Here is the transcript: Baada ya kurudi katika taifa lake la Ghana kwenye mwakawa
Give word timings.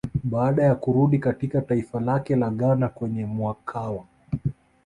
Baada 0.23 0.63
ya 0.63 0.75
kurudi 0.75 1.19
katika 1.19 1.61
taifa 1.61 1.99
lake 1.99 2.35
la 2.35 2.49
Ghana 2.49 2.89
kwenye 2.89 3.25
mwakawa 3.25 4.05